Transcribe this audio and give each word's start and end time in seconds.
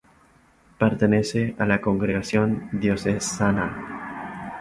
Pertenece 0.79 1.53
a 1.59 1.67
la 1.67 1.79
congregación 1.79 2.69
diocesana. 2.71 4.47